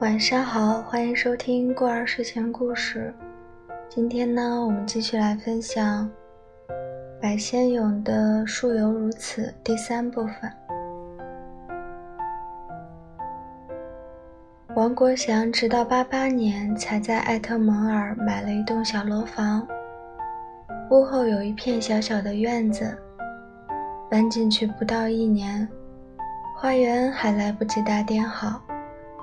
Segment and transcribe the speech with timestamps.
[0.00, 3.12] 晚上好，欢迎收听过儿睡前故事。
[3.88, 6.10] 今天呢，我们继续来分享
[7.20, 10.50] 白先勇的《树犹如此》第三部分。
[14.74, 19.68] 王国祥直到八八年才在艾特蒙尔买了一栋小楼房，
[20.90, 22.96] 屋后有一片小小的院子。
[24.10, 25.66] 搬进去不到一年，
[26.56, 28.60] 花园还来不及打点好。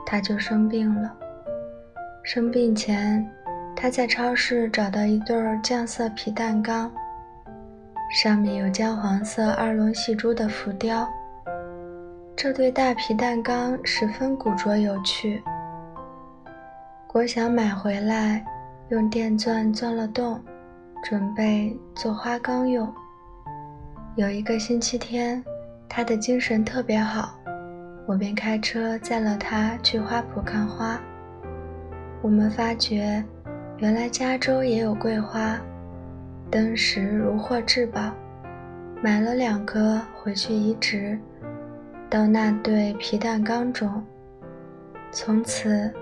[0.06, 1.14] 他就生病了。
[2.24, 3.30] 生病前，
[3.76, 6.90] 他在超市找到一对酱色皮蛋缸，
[8.14, 11.06] 上面有姜黄色二龙戏珠的浮雕。
[12.38, 15.44] 这对大皮蛋缸十分古拙有趣。
[17.08, 18.46] 国祥买回来，
[18.90, 20.42] 用电钻钻了洞，
[21.04, 22.88] 准备做花缸用。
[24.18, 25.44] 有一个星期天，
[25.88, 27.40] 他的精神特别好。
[28.08, 31.00] 我便开车载了他去花圃看花。
[32.24, 33.24] 我们发觉，
[33.78, 35.62] 原来加州也有桂花，
[36.50, 38.12] 登时如获至宝，
[39.04, 41.16] 买了两棵回去移植
[42.10, 44.04] 到那对皮蛋缸中。
[45.12, 45.94] 从此，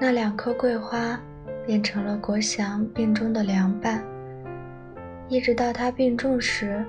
[0.00, 1.16] 那两棵桂花
[1.64, 4.02] 变成了国祥病中的凉伴，
[5.28, 6.84] 一直到他病重时，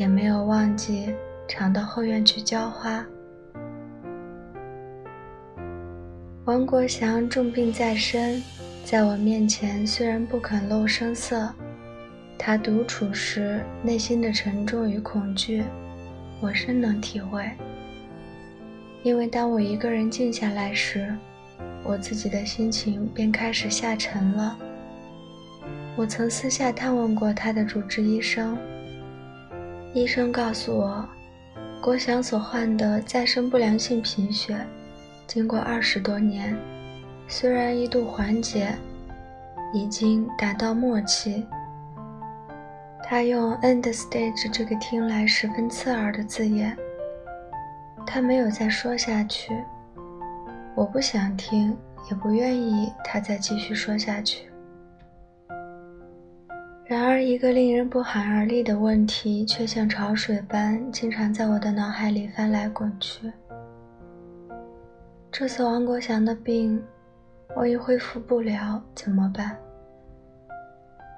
[0.00, 1.14] 也没有忘记
[1.46, 3.04] 常到后院去浇花。
[6.46, 8.42] 王国祥重病在身，
[8.82, 11.52] 在我面前虽然不肯露声色，
[12.38, 15.62] 他独处时内心的沉重与恐惧，
[16.40, 17.44] 我深能体会。
[19.02, 21.14] 因为当我一个人静下来时，
[21.84, 24.56] 我自己的心情便开始下沉了。
[25.94, 28.56] 我曾私下探问过他的主治医生，
[29.92, 31.04] 医生告诉我，
[31.82, 34.56] 国祥所患的再生不良性贫血。
[35.26, 36.56] 经过二十多年，
[37.26, 38.72] 虽然一度缓解，
[39.72, 41.44] 已经达到末期。
[43.02, 46.76] 他用 “end stage” 这个听来十分刺耳的字眼。
[48.06, 49.52] 他没有再说下去，
[50.74, 51.76] 我不想听，
[52.10, 54.49] 也不愿意他再继续说下去。
[56.90, 63.30] 然而，一个令人不寒而栗的问题却像潮水般经常在我的脑海里翻来滚去。
[65.30, 66.82] 这次王国祥的病，
[67.54, 69.56] 万一恢复不了怎么办？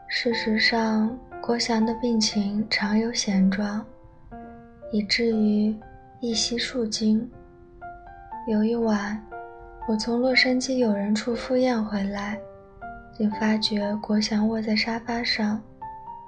[0.08, 3.82] 事实上，国祥的病情常有险状，
[4.90, 5.74] 以至于
[6.20, 7.26] 一夕数惊。
[8.46, 9.18] 有一晚，
[9.88, 12.38] 我从洛杉矶友人处赴宴回来，
[13.22, 15.62] 竟发觉国祥卧在沙发上，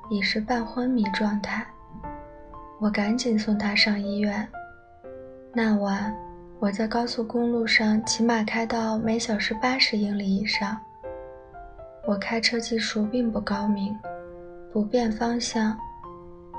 [0.08, 1.66] 已是半昏迷状态。
[2.78, 4.46] 我赶紧送他上医院。
[5.52, 6.14] 那晚。
[6.60, 10.78] 我在高速公路上骑马开到每小时八十英里以上。
[12.06, 13.98] 我开车技术并不高明，
[14.72, 15.76] 不变方向，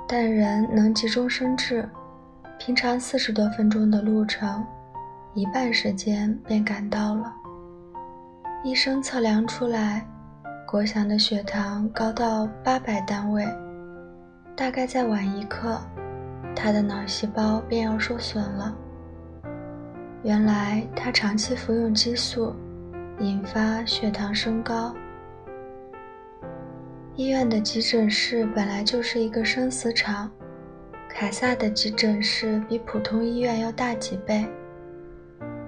[0.06, 1.88] 但人能急中生智。
[2.60, 4.64] 平常四十多分钟的路程，
[5.34, 7.34] 一半时间便赶到了。
[8.66, 10.06] 医生测量出来，
[10.76, 13.48] 国祥的血糖高到八百单位，
[14.58, 15.80] 大概再晚一刻，
[16.54, 18.76] 他的脑细胞便要受损了。
[20.22, 22.54] 原来他长期服用激素，
[23.20, 24.94] 引发血糖升高。
[27.16, 30.30] 医院的急诊室本来就是一个生死场，
[31.08, 34.46] 凯撒的急诊室比普通医院要大几倍，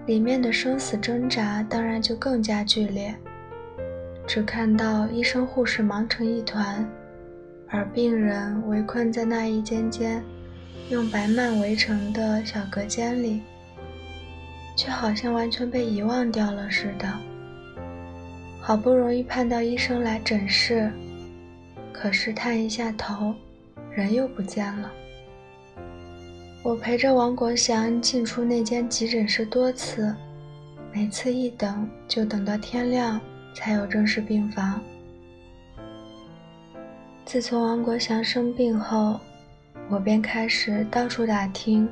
[0.05, 3.15] 里面的生死挣扎当然就更加剧烈。
[4.27, 6.85] 只看到医生护士忙成一团，
[7.69, 10.21] 而病人围困在那一间间
[10.89, 13.41] 用白幔围成的小隔间里。
[14.75, 17.11] 却好像完全被遗忘掉了似的。
[18.61, 20.91] 好不容易盼到医生来诊室，
[21.91, 23.33] 可是探一下头，
[23.89, 24.91] 人又不见了。
[26.61, 30.13] 我陪着王国祥进出那间急诊室多次，
[30.93, 33.19] 每次一等就等到天亮
[33.57, 34.79] 才有正式病房。
[37.25, 39.19] 自从王国祥生病后，
[39.89, 41.89] 我便开始到处打听。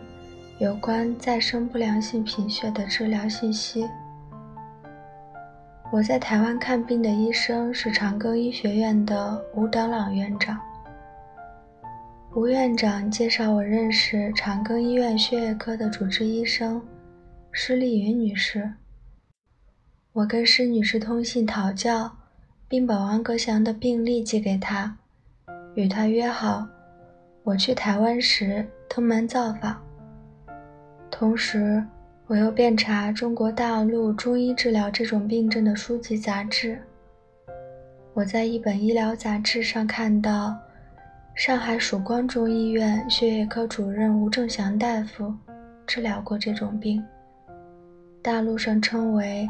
[0.58, 3.86] 有关再生不良性贫血的治疗信息。
[5.92, 10.58] 我在台湾看病的医生是长庚医学院的吴德朗院长。
[12.34, 16.82] 吴院长介绍我认识长庚医院血液科的主治医生
[17.52, 18.72] 施丽云女士。
[20.16, 22.10] 我跟施女士通信讨教，
[22.70, 24.96] 并把王格祥的病历寄给她，
[25.74, 26.66] 与她约好。
[27.44, 29.76] 我去台湾时登门造访，
[31.12, 31.84] 同时
[32.28, 36.82] 我又遍查中国大陆中医治疗这种病症的书籍杂志。
[38.14, 40.56] 我在一本医疗杂志上看到，
[41.36, 45.36] 上海曙光中医院血液科主任吴正祥大夫
[45.86, 47.04] 治疗过这种病，
[48.22, 49.46] 大陆上称为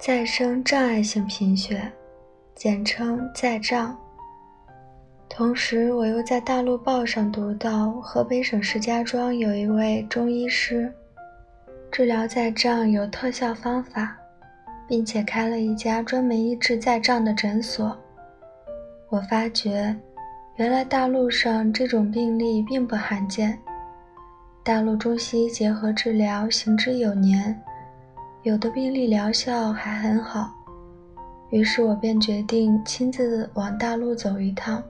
[0.00, 1.92] 再生障碍性贫血，
[2.54, 3.94] 简称再障。
[5.28, 10.90] 同时，我又在大陆报上读到，河北省石家庄有一位中医师，
[11.92, 14.16] 治疗在障有特效方法，
[14.88, 17.94] 并且开了一家专门医治在障的诊所。
[19.10, 19.94] 我发觉，
[20.56, 23.58] 原来大陆上这种病例并不罕见，
[24.64, 27.62] 大陆中西医结合治疗行之有年，
[28.42, 30.50] 有的病例疗效还很好。
[31.50, 34.82] 于是我便决定亲自往大陆走一趟。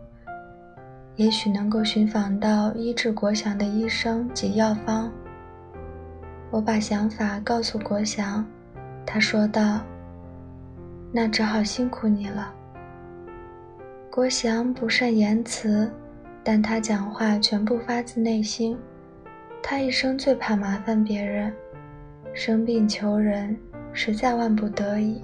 [1.17, 5.11] 也许能够寻访到医治国祥的医生及药方。
[6.50, 8.47] 我把想法告诉国祥，
[9.05, 9.81] 他说道
[11.12, 12.55] ：“那只好辛苦你了。”
[14.11, 15.91] 国祥不善言辞，
[16.43, 18.79] 但他讲话全部发自内心。
[19.62, 21.53] 他一生最怕麻烦别人，
[22.32, 23.56] 生病求人
[23.93, 25.21] 实在万不得已。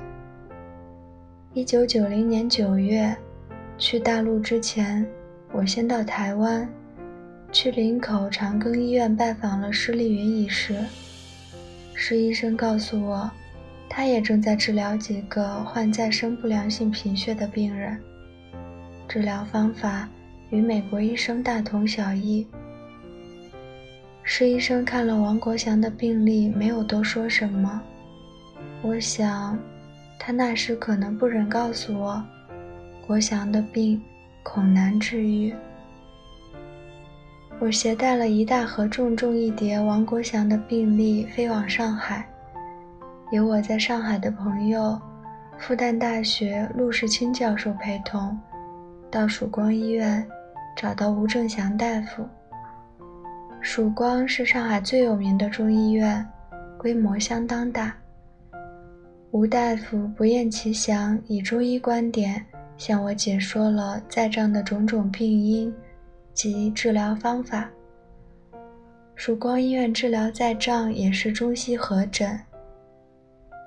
[1.55, 3.17] 一九九零年九月，
[3.79, 5.07] 去大陆之前。
[5.53, 6.69] 我先到台湾，
[7.51, 10.77] 去林口长庚医院拜访了施丽云医师。
[11.95, 13.31] 施医生告诉我，
[13.89, 17.97] 他也正在治疗几个患再生不良性贫血的病人，
[19.09, 20.07] 治疗方法
[20.51, 22.47] 与美国医生大同小异。
[24.29, 27.81] 施医生看了王国祥的病历，没有多说什么。
[28.83, 29.57] 我想，
[30.19, 32.21] 他那时可能不忍告诉我，
[33.07, 34.03] 国祥的病。
[34.43, 35.53] 恐难治愈。
[37.59, 42.25] 我携带了一大盒重重一叠王国祥的病历飞往上海，
[43.33, 44.97] 有我在上海的朋友，
[45.59, 48.39] 复旦大学陆世清教授陪同，
[49.11, 50.25] 到曙光医院
[50.77, 52.25] 找到吴正祥大夫。
[53.69, 56.25] 曙光是上海最有名的中医院，
[56.79, 57.93] 规模相当大。
[59.33, 62.47] 吴大夫不厌其详，以中医观点。
[62.77, 65.75] 向我解说了在障的种种病因
[66.33, 67.69] 及治疗方法。
[69.17, 72.39] 曙光医院治疗在障也是中西合诊，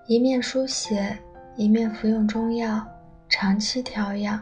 [0.08, 1.14] 一面输血，
[1.58, 2.82] 一面服用中药，
[3.28, 4.42] 长期调养，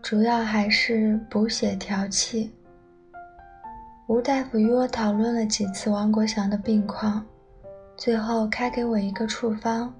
[0.00, 2.52] 主要还是补血调气。
[4.08, 7.22] 吴大夫与我讨论了几次王国祥的病况，
[7.94, 9.92] 最后开给我一个处方，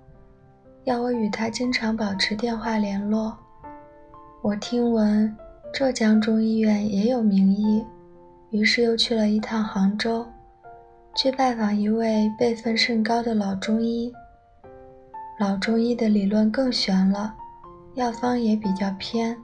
[0.84, 3.36] 要我与他经常保持电话联络。
[4.40, 5.36] 我听闻
[5.74, 7.84] 浙江中医院也有名医，
[8.48, 10.24] 于是又去了一趟杭州，
[11.14, 14.10] 去拜访一位辈分甚高的老中医。
[15.38, 17.34] 老中医的理论更玄了，
[17.92, 19.36] 药方也比较偏，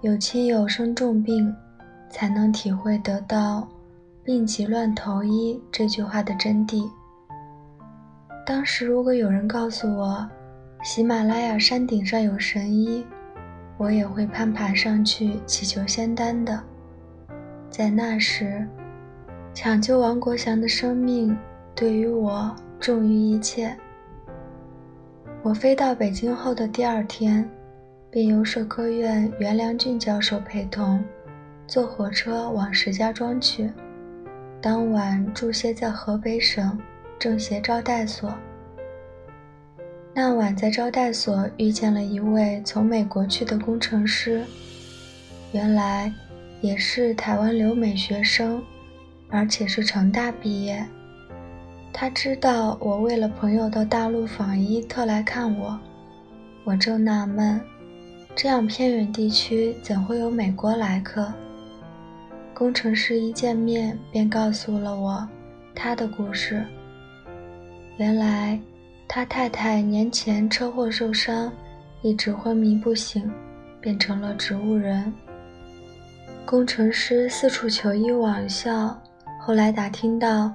[0.00, 1.52] 有亲友生重病，
[2.14, 3.66] 才能体会得到
[4.22, 6.88] “病急乱投医”这句话的真谛。
[8.46, 10.24] 当时如果有人告诉我，
[10.84, 13.04] 喜马拉雅山顶上有神医，
[13.76, 16.62] 我也会攀爬上去祈求仙丹的。
[17.68, 18.64] 在那时，
[19.52, 21.36] 抢救王国祥的生命
[21.74, 23.76] 对于我重于一切。
[25.42, 27.44] 我飞到北京后的第二天，
[28.08, 31.02] 便由社科院袁良俊教授陪同，
[31.66, 33.70] 坐火车往石家庄去。
[34.60, 36.78] 当晚住歇在河北省
[37.18, 38.32] 政协招待所。
[40.14, 44.44] 那晚在招待所遇见了一位从美国去的工程师，
[45.52, 46.12] 原来
[46.60, 48.62] 也是台湾留美学生，
[49.28, 50.86] 而且是成大毕业。
[51.92, 55.78] 他知道我为了朋友到大陆访医，特来看我。
[56.64, 57.60] 我正纳闷，
[58.34, 61.32] 这样偏远地区怎会有美国来客？
[62.54, 65.28] 工程师一见面便告诉了我
[65.74, 66.64] 他的故事。
[67.96, 68.58] 原来。
[69.06, 71.52] 他太太年前车祸受伤，
[72.00, 73.30] 一直昏迷不醒，
[73.78, 75.12] 变成了植物人。
[76.44, 78.98] 工程师四处求医网效，
[79.38, 80.50] 后来打听到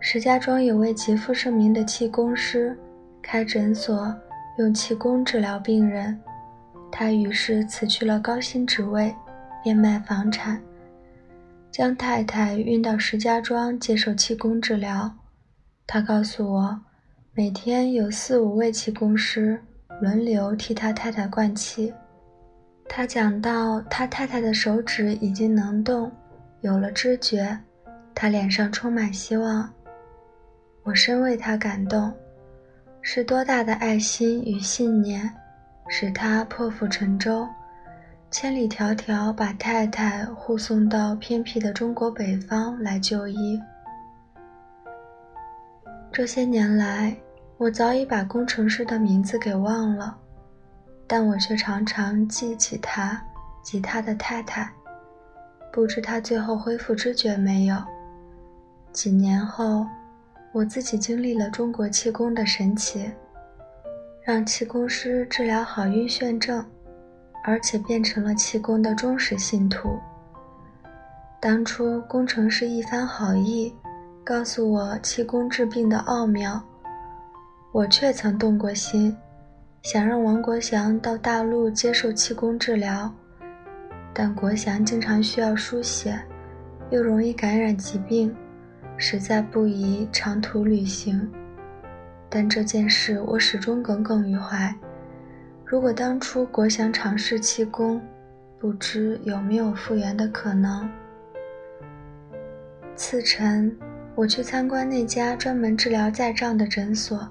[0.00, 2.76] 石家庄有位极负盛名的气功师，
[3.22, 4.12] 开诊所
[4.58, 6.20] 用气功治疗病人。
[6.90, 9.14] 他于是辞去了高薪职位，
[9.62, 10.60] 变卖房产，
[11.72, 15.12] 将太太运到石家庄接受气功治疗。
[15.84, 16.80] 他告诉我。
[17.34, 19.58] 每天有四五位气功师
[20.02, 21.90] 轮流替他太太灌气。
[22.86, 26.12] 他讲到，他太太的手指已经能动，
[26.60, 27.58] 有了知觉，
[28.14, 29.66] 他脸上充满希望。
[30.82, 32.12] 我深为他感动，
[33.00, 35.32] 是多大的爱心与信念，
[35.88, 37.48] 使他破釜沉舟，
[38.32, 43.60] 千里迢迢把太太护送到偏僻的中国北方来就医。
[46.10, 47.14] 这些年来，
[47.58, 50.16] 我早已把工程师的名字给忘了，
[51.06, 53.22] 但我却常常记起他
[53.62, 54.72] 及他的太太。
[55.70, 57.76] 不知他最后恢复知觉没有？
[58.94, 59.86] 几年后，
[60.52, 63.10] 我自己经历了中国气功的神奇，
[64.22, 66.64] 让气功师治疗好晕眩症，
[67.42, 69.98] 而且变成了气功的忠实信徒。
[71.40, 73.74] 当初工程师一番好意，
[74.22, 76.62] 告诉我气功治病的奥妙，
[77.72, 79.16] 我却曾动过心，
[79.82, 83.12] 想让王国祥到大陆接受气功治疗。
[84.14, 86.16] 但国祥经常需要输血，
[86.90, 88.32] 又容易感染疾病，
[88.96, 91.28] 实在不宜长途旅行。
[92.28, 94.72] 但这件事我始终耿耿于怀。
[95.72, 97.98] 如果当初国祥尝试气功，
[98.58, 100.86] 不知有没有复原的可能。
[102.94, 103.74] 次晨，
[104.14, 107.26] 我去参观那家专门治疗在障的诊所，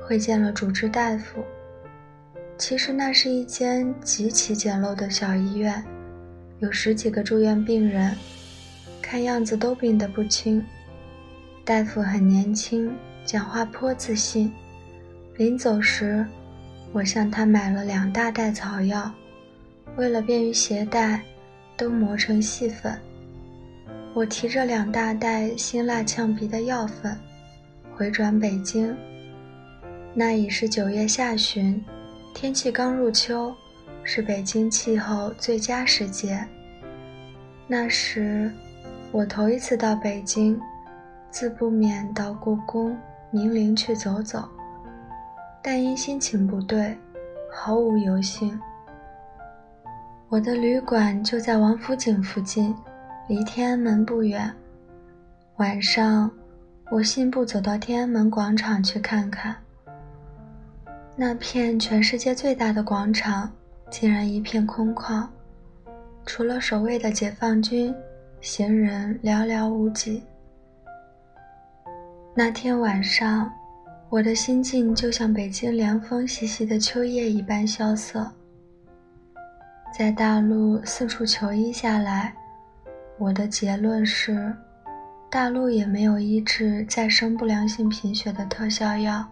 [0.00, 1.42] 会见了主治大夫。
[2.56, 5.84] 其实那是一间极其简陋的小医院。
[6.60, 8.14] 有十几个住院病人，
[9.02, 10.64] 看样子都病得不轻。
[11.64, 14.52] 大夫很年轻，讲话颇自信。
[15.36, 16.24] 临走时，
[16.94, 19.12] 我向他买了两大袋草药，
[19.96, 21.20] 为了便于携带，
[21.76, 22.96] 都磨成细粉。
[24.14, 27.18] 我提着两大袋辛辣呛鼻的药粉，
[27.96, 28.96] 回转北京。
[30.14, 31.84] 那已是九月下旬，
[32.32, 33.52] 天气刚入秋。
[34.06, 36.46] 是北京气候最佳时节。
[37.66, 38.52] 那时，
[39.10, 40.60] 我头一次到北京，
[41.30, 42.94] 自不免到故宫、
[43.30, 44.46] 明陵去走走，
[45.66, 46.94] 但因心情不对，
[47.50, 48.60] 毫无游兴。
[50.28, 52.76] 我的旅馆就在王府井附近，
[53.28, 54.54] 离天安门不远。
[55.56, 56.30] 晚上，
[56.90, 59.56] 我信步走到天安门广场去看看。
[61.16, 63.50] 那片全世界最大的广场。
[63.90, 65.24] 竟然一片空旷，
[66.26, 67.94] 除了守卫的解放军，
[68.40, 70.20] 行人寥寥无几。
[72.34, 73.48] 那天晚上，
[74.14, 78.24] 我的心境就像北京凉风习习的秋夜一般萧瑟。
[79.92, 82.32] 在大陆四处求医下来，
[83.18, 84.54] 我的结论是，
[85.28, 89.28] 大陆也没有医治再生不良性贫血的特效药。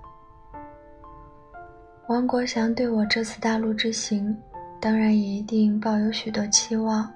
[2.08, 4.36] 王国祥对我这次大陆之行。
[4.80, 7.08] 当然也一定抱有许多期望，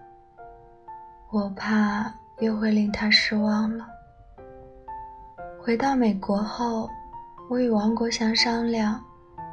[1.33, 3.85] 我怕又会令他失望了。
[5.61, 6.89] 回到美国后，
[7.49, 9.03] 我与王国祥商量，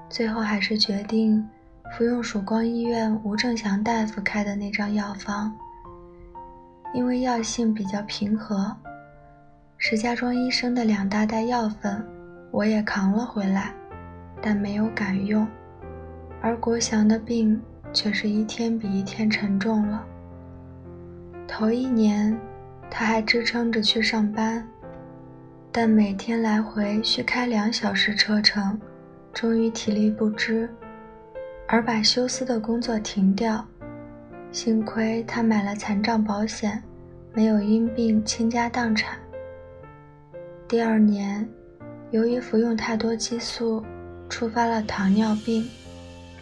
[0.10, 1.48] 最后还是决定
[1.92, 5.54] 服用曙光医院吴正祥大夫开的那张药方，
[6.94, 8.76] 因为药性比较平和。
[9.78, 12.04] 石家庄医生的两大袋药粉，
[12.52, 13.74] 我也扛了回来，
[14.42, 15.48] 但没有敢用，
[16.42, 17.62] 而国祥的病。
[17.96, 20.04] 却是一天比一天沉重了。
[21.48, 22.36] 头一年，
[22.90, 24.68] 他还支撑着去上班，
[25.76, 28.80] 但每天来回需开两小时车程，
[29.34, 30.70] 终于体力不支，
[31.68, 33.66] 而把休斯的工作停掉。
[34.52, 36.80] 幸亏他买了残障保险，
[37.34, 39.18] 没有因病倾家荡产。
[40.68, 41.50] 第二年，
[42.12, 43.84] 由于服用太多激素，
[44.30, 45.68] 触发了糖尿病。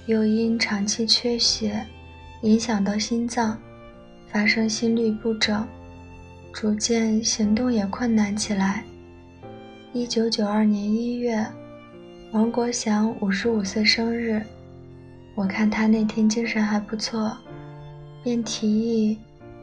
[0.07, 1.87] 又因长期缺血，
[2.41, 3.57] 影响到心脏，
[4.27, 5.65] 发生心律不整，
[6.51, 8.83] 逐渐行动也困难起来。
[9.93, 11.45] 一九九二年一月，
[12.31, 14.41] 王国祥五十五岁生日，
[15.35, 17.37] 我看他那天精神还不错，
[18.23, 19.19] 便提议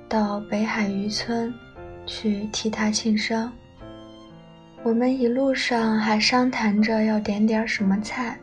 [0.06, 1.52] 到北海渔村
[2.04, 3.50] 去替他庆生。
[4.82, 8.38] 我们一路上还商谈着要点点什么菜，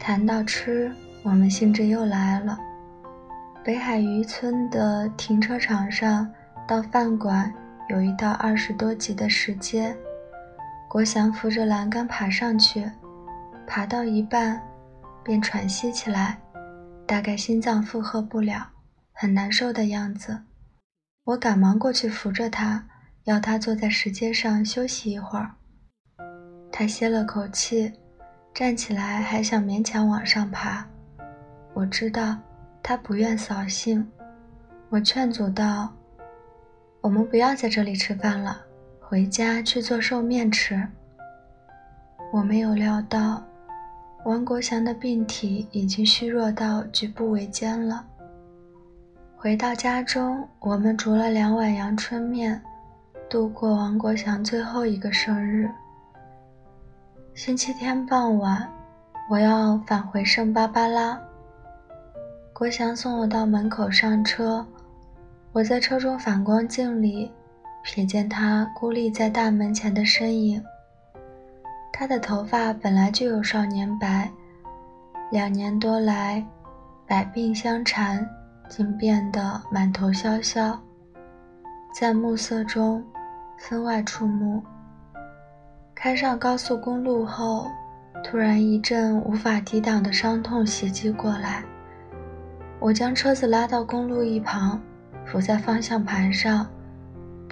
[0.00, 0.90] 谈到吃。
[1.22, 2.58] 我们兴致又来了。
[3.62, 6.26] 北海渔村的停车场上
[6.66, 7.52] 到饭馆
[7.90, 9.94] 有一道二十多级的石阶，
[10.94, 12.88] 国祥扶着栏杆爬上去，
[13.66, 14.62] 爬到一半
[15.24, 16.40] 便喘息起来，
[17.04, 18.68] 大概心脏负荷不了，
[19.12, 20.44] 很难受的样子。
[21.24, 22.86] 我赶忙过去扶着他，
[23.24, 25.50] 要他坐在石阶上休息一会儿。
[26.70, 27.92] 他歇了口气，
[28.54, 30.86] 站起来还想勉强往上爬。
[31.72, 32.38] 我知道
[32.84, 34.08] 他不愿扫兴，
[34.90, 35.92] 我劝阻道
[37.02, 38.64] ：“我们不要在这里吃饭了，
[39.08, 40.86] 回家去做寿面吃。”
[42.32, 43.42] 我没有料到，
[44.24, 48.04] 王国祥的病体已经虚弱到举步维艰了。
[49.36, 52.60] 回到家中，我们煮了两碗阳春面，
[53.28, 55.70] 度过王国祥最后一个生日。
[57.34, 58.68] 星期天傍晚，
[59.30, 61.20] 我要返回圣巴巴拉。
[62.52, 64.66] 国祥送我到门口上车，
[65.52, 67.30] 我在车中反光镜里
[67.84, 70.62] 瞥见他孤立在大门前的身影。
[71.92, 74.28] 他的头发本来就有少年白，
[75.30, 76.44] 两年多来，
[77.06, 78.26] 百病相缠，
[78.68, 80.80] 竟变得满头萧萧，
[81.94, 83.04] 在暮色中
[83.58, 84.62] 分外触目。
[85.94, 87.70] 开上高速公路后，
[88.24, 91.62] 突然一阵无法抵挡的伤痛袭击过来，
[92.80, 94.80] 我将车子拉到公路一旁，
[95.24, 96.66] 伏在方向盘上，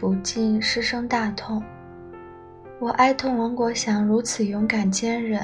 [0.03, 1.63] 不禁失声大痛。
[2.81, 5.41] 我哀痛王国祥如此勇敢坚韧，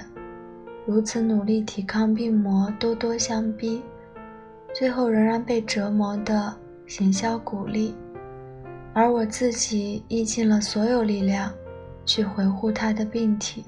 [0.85, 3.81] 如此努力抵抗病魔咄咄相逼，
[4.75, 6.53] 最后仍然被折磨得
[6.89, 7.95] 形销骨立，
[8.93, 11.55] 而我自己亦尽了所有力量
[12.05, 13.65] 去维护他的病体，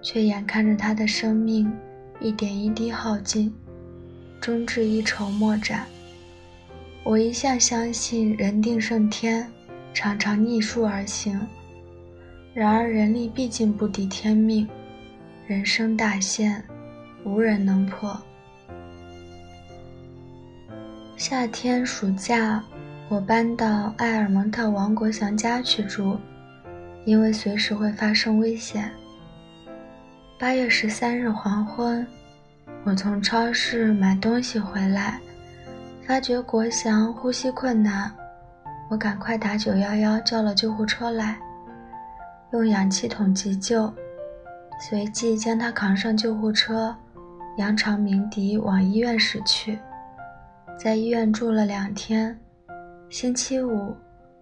[0.00, 1.70] 却眼看着他的生命
[2.18, 3.54] 一点一滴耗尽，
[4.40, 5.84] 终至一筹莫展。
[7.04, 9.46] 我一向相信人定胜天，
[9.98, 11.44] 常常逆数而行。
[12.54, 14.64] 然而人力毕竟不敌天命，
[15.44, 16.62] 人生大限，
[17.24, 18.16] 无人能破。
[21.16, 22.62] 夏天暑假，
[23.08, 26.16] 我搬到埃尔蒙特王国祥家去住，
[27.04, 28.88] 因为随时会发生危险。
[30.38, 32.06] 八月十三日黄昏，
[32.84, 35.18] 我从超市买东西回来，
[36.06, 38.14] 发觉国祥呼吸困难，
[38.88, 41.38] 我赶快打九幺幺叫了救护车来。
[42.52, 43.92] 用氧气筒急救，
[44.80, 46.96] 随即将他扛上救护车，
[47.58, 49.78] 扬长鸣笛往医院驶去。
[50.78, 52.38] 在医院住了两天，
[53.10, 53.94] 星期五，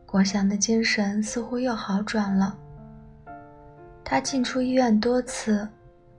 [0.06, 2.56] 国祥的精神似乎又好转了。
[4.04, 5.68] 他进出医院多次，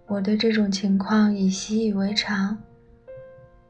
[0.08, 2.58] 我对这种情况已习以为常，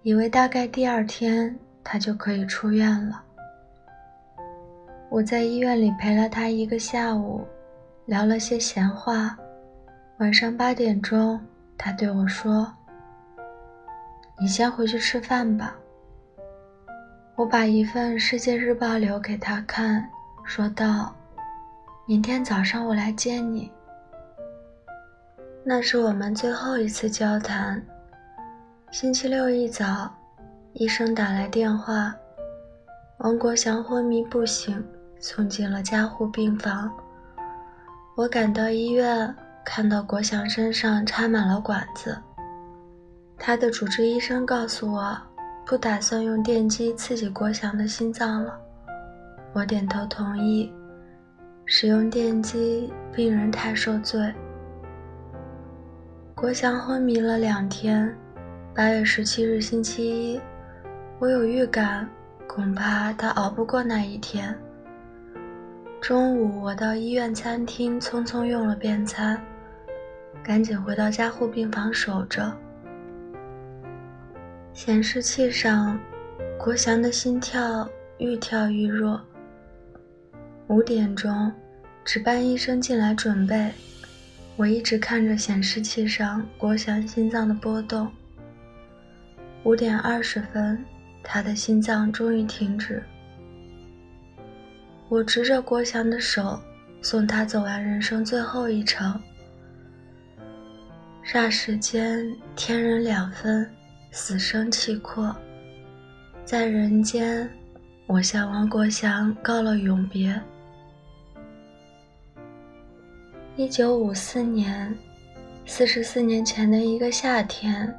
[0.01, 3.21] 以为大概第二天他就可以出院了。
[5.09, 7.45] 我在医院里陪了他一个下午。
[8.07, 9.37] 聊了些闲话，
[10.19, 11.37] 晚上八点钟，
[11.77, 12.73] 他对我说
[14.39, 15.75] ：“你先回去吃饭吧。”
[17.35, 20.09] 我把一份《世界日报》留给他看，
[20.45, 21.13] 说道
[22.07, 23.69] ：“明天早上我来接你。”
[25.65, 27.85] 那是我们最后一次交谈。
[28.89, 30.09] 星期六一早，
[30.71, 32.15] 医生打来电话，
[33.17, 34.81] 王国祥昏迷不醒，
[35.19, 36.91] 送进了加护病房。
[38.15, 42.17] 我赶到医院，看到国祥身上插满了管子。
[43.37, 45.17] 他的主治医生告诉我，
[45.65, 48.59] 不打算用电击刺激国祥的心脏了。
[49.53, 50.73] 我点头同意。
[51.69, 54.33] 使用电击，病人太受罪。
[56.33, 58.15] 国祥昏迷了两天。
[58.73, 60.41] 八月十七日星期一，
[61.19, 62.07] 我有预感，
[62.47, 64.57] 恐怕他熬不过那一天。
[65.99, 69.41] 中午，我到医院餐厅匆匆用了便餐，
[70.43, 72.55] 赶紧回到加护病房守着。
[74.73, 75.99] 显示器上，
[76.57, 79.19] 国祥的心跳愈跳愈弱。
[80.67, 81.51] 五点钟，
[82.05, 83.71] 值班医生进来准备，
[84.55, 88.07] 我一直看着显示器上国祥心脏的波动。
[89.63, 90.85] 五点二十分，
[91.21, 93.03] 他的心脏终于停止。
[95.09, 96.59] 我执着国祥的手，
[97.01, 99.17] 送他走完人生最后一程。
[101.25, 103.69] 霎时间，天人两分，
[104.11, 105.33] 死生契阔。
[106.43, 107.49] 在人间，
[108.05, 110.37] 我向王国祥告了永别。
[113.55, 114.93] 一九五四年，
[115.65, 117.97] 四十四年前的一个夏天，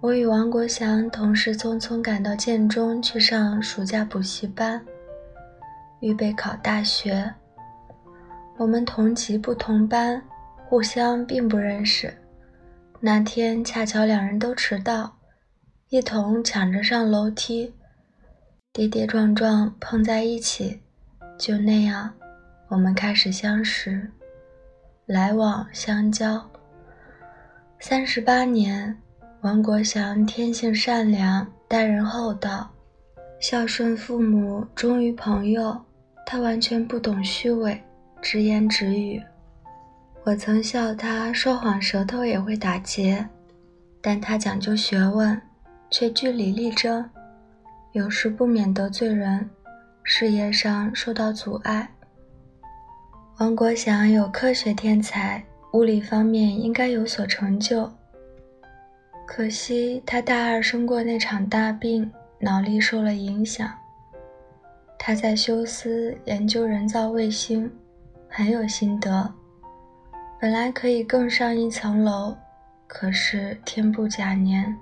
[0.00, 4.80] 我与王国祥同时匆匆赶到建中去上暑假补习班。
[6.00, 7.34] 预备考大学，
[8.56, 10.22] 我们同级不同班，
[10.68, 12.14] 互相并不认识。
[13.00, 15.16] 那天恰巧两人都迟到，
[15.88, 17.74] 一同抢着上楼梯，
[18.72, 20.80] 跌跌撞撞碰在一起，
[21.36, 22.14] 就那样，
[22.68, 24.08] 我们开始相识，
[25.06, 26.48] 来往相交。
[27.80, 28.96] 三十八年，
[29.40, 32.70] 王国祥天性善良，待人厚道，
[33.40, 35.80] 孝顺父母，忠于朋友。
[36.30, 37.82] 他完全不懂虚伪，
[38.20, 39.18] 直言直语。
[40.24, 43.26] 我曾笑他说谎舌头也会打结，
[44.02, 45.40] 但他讲究学问，
[45.88, 47.08] 却据理力争，
[47.92, 49.48] 有时不免得罪人，
[50.02, 51.88] 事业上受到阻碍。
[53.38, 57.90] 王国祥有科学天才，物理方面应该有所成就。
[59.26, 63.77] 可惜他大二生过那场大病，脑力受了影响。
[64.98, 67.70] 他在休斯研究人造卫星，
[68.28, 69.32] 很有心得。
[70.40, 72.36] 本来可以更上一层楼，
[72.86, 74.76] 可是天不假年，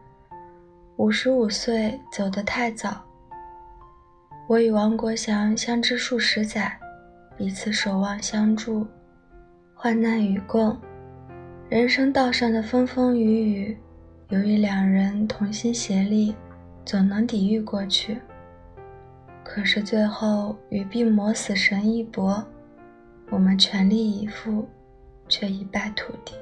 [0.96, 3.00] 五十五岁走得太早。
[4.48, 6.76] 我与王国祥相知数十载。
[7.38, 8.86] 彼此守望相助，
[9.74, 10.74] 患难与共，
[11.68, 13.78] 人生道上的风风雨雨，
[14.30, 16.34] 由于两人同心协力，
[16.82, 18.18] 总能抵御过去。
[19.56, 22.44] 可是最后与病魔死神一搏，
[23.30, 24.68] 我们全力以赴，
[25.30, 26.34] 却一败涂地。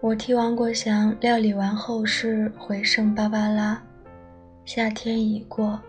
[0.00, 3.82] 我替王国祥料理完后事，回圣巴巴拉。
[4.64, 5.80] 夏天已过。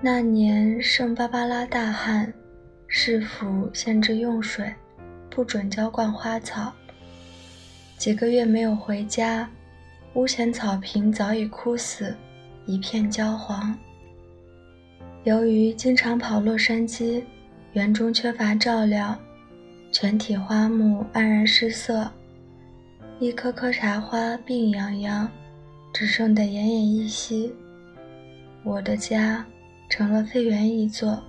[0.00, 2.34] 那年圣巴巴拉大旱，
[2.88, 4.74] 市府限制用水，
[5.30, 6.72] 不准浇灌花草。
[7.96, 9.48] 几个月没有回家，
[10.14, 12.12] 屋前草坪早已枯死，
[12.66, 13.78] 一片焦黄。
[15.26, 17.20] 由于经常跑洛杉矶，
[17.72, 19.18] 园中缺乏照料，
[19.90, 22.08] 全体花木黯然失色，
[23.18, 25.28] 一棵棵茶花病殃殃，
[25.92, 27.52] 只剩得奄奄一息。
[28.62, 29.44] 我的家。
[29.88, 31.22] 成了废园一座。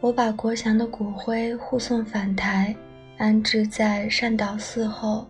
[0.00, 2.74] 我把国祥的骨灰护送返台，
[3.18, 5.26] 安置在善导寺后，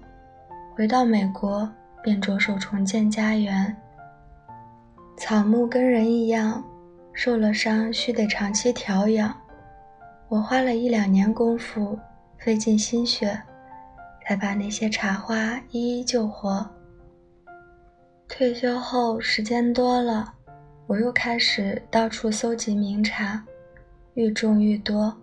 [0.76, 1.68] 回到美国
[2.04, 3.76] 便着手重建家园。
[5.16, 6.62] 草木跟人一样，
[7.12, 9.34] 受了伤需得长期调养。
[10.28, 11.98] 我花了一两年功夫，
[12.38, 13.40] 费尽心血，
[14.26, 16.68] 才把那些茶花一一救活。
[18.28, 20.32] 退休后时间多了。
[20.86, 23.42] 我又开始到处搜集名茶，
[24.12, 25.16] 愈种愈多。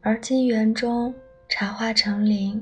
[0.00, 1.14] 而今园中
[1.48, 2.60] 茶花成林，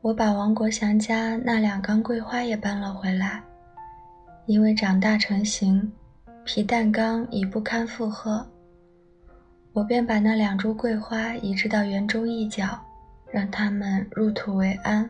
[0.00, 3.42] 我把王国祥家那两缸桂花也搬了回来，
[4.46, 5.90] 因为长大成型，
[6.44, 8.46] 皮蛋缸已不堪负荷，
[9.72, 12.78] 我便把那两株桂花移植到园中一角，
[13.30, 15.08] 让它们入土为安。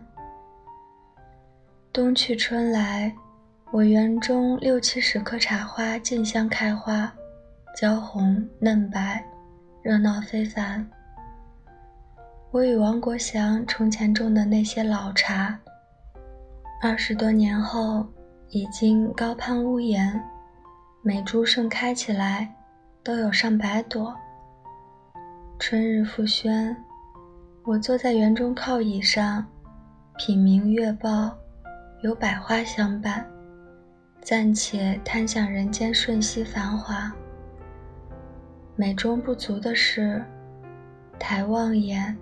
[1.93, 3.13] 冬去春来。
[3.73, 7.13] 我园中六七十棵茶花竞相开花，
[7.77, 9.21] 娇红嫩白，
[9.83, 10.89] 热闹非凡。
[12.53, 15.59] 我与王国祥从前种的那些老茶，
[16.81, 18.07] 二十多年后
[18.55, 20.23] 已经高攀屋檐，
[21.03, 22.55] 每株盛开起来
[23.03, 24.15] 都有上百朵。
[25.59, 26.77] 春日复轩，
[27.65, 29.45] 我坐在园中靠椅上，
[30.17, 31.37] 品茗月报，
[32.05, 33.29] 有百花相伴。
[34.21, 37.13] 暂且贪享人间瞬息繁华，
[38.77, 40.25] 美中不足的是，
[41.19, 42.17] 抬望眼，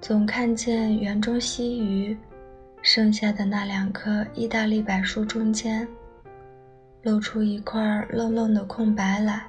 [0.00, 2.16] 总看见园中溪鱼
[2.82, 5.86] 剩下的那两棵意大利柏树中间，
[7.02, 9.46] 露出一块愣愣的空白来。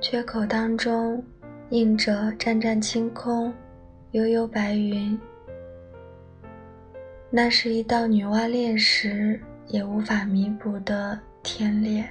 [0.00, 1.22] 缺口当中
[1.70, 3.52] 映着湛湛青空，
[4.12, 5.18] 悠悠白云。
[7.30, 9.40] 那是一道女娲炼石。
[9.70, 12.04] 也无法弥补的天裂。